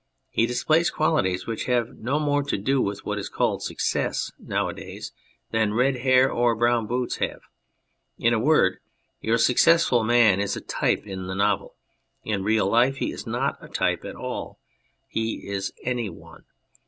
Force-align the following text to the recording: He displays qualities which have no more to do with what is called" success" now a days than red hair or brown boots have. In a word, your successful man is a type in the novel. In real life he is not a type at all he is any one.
He 0.31 0.47
displays 0.47 0.89
qualities 0.89 1.45
which 1.45 1.65
have 1.65 1.95
no 1.95 2.17
more 2.17 2.41
to 2.45 2.57
do 2.57 2.81
with 2.81 3.05
what 3.05 3.19
is 3.19 3.29
called" 3.29 3.61
success" 3.61 4.31
now 4.39 4.67
a 4.67 4.73
days 4.73 5.11
than 5.51 5.75
red 5.75 5.97
hair 5.97 6.27
or 6.31 6.55
brown 6.55 6.87
boots 6.87 7.17
have. 7.17 7.41
In 8.17 8.33
a 8.33 8.39
word, 8.39 8.79
your 9.19 9.37
successful 9.37 10.03
man 10.03 10.39
is 10.39 10.55
a 10.55 10.59
type 10.61 11.05
in 11.05 11.27
the 11.27 11.35
novel. 11.35 11.75
In 12.23 12.43
real 12.43 12.65
life 12.67 12.95
he 12.95 13.11
is 13.11 13.27
not 13.27 13.59
a 13.63 13.67
type 13.67 14.03
at 14.03 14.15
all 14.15 14.57
he 15.07 15.47
is 15.47 15.71
any 15.83 16.09
one. 16.09 16.45